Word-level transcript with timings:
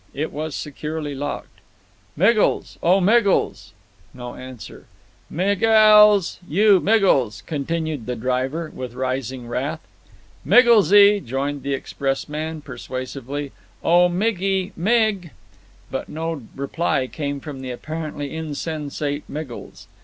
It 0.15 0.31
was 0.33 0.55
securely 0.55 1.13
locked. 1.13 1.59
"Miggles! 2.17 2.79
O 2.81 2.99
Miggles!" 2.99 3.71
No 4.15 4.33
answer. 4.33 4.87
"Migg 5.29 5.61
ells! 5.61 6.39
You 6.49 6.79
Miggles!" 6.79 7.43
continued 7.45 8.07
the 8.07 8.15
driver, 8.15 8.71
with 8.73 8.95
rising 8.95 9.47
wrath. 9.47 9.81
"Migglesy!" 10.43 11.19
joined 11.23 11.61
the 11.61 11.75
expressman, 11.75 12.61
persuasively. 12.63 13.51
"O 13.83 14.09
Miggy! 14.09 14.71
Mig!" 14.75 15.29
But 15.91 16.09
no 16.09 16.45
reply 16.55 17.05
came 17.05 17.39
from 17.39 17.59
the 17.61 17.69
apparently 17.69 18.33
insensate 18.35 19.29
Miggles. 19.29 19.87